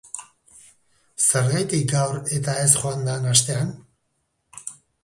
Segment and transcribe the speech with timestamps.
[1.27, 3.73] Zergatik gaur eta ez joan dan astean?